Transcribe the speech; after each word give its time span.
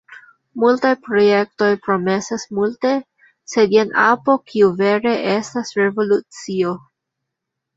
Multaj 0.61 0.93
projektoj 1.07 1.67
promesas 1.87 2.45
multe, 2.59 2.93
sed 3.53 3.75
jen 3.77 3.93
apo 4.05 4.37
kiu 4.53 4.71
vere 4.81 5.15
estas 5.35 5.73
revolucio. 5.83 6.75